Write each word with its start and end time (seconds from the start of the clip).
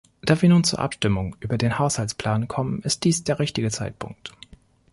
Da 0.23 0.41
wir 0.41 0.49
nun 0.49 0.63
zur 0.63 0.79
Abstimmung 0.79 1.35
über 1.41 1.59
den 1.59 1.77
Haushaltsplan 1.77 2.47
kommen, 2.47 2.81
ist 2.81 3.03
dies 3.03 3.23
der 3.23 3.37
richtige 3.37 3.69
Zeitpunkt. 3.69 4.33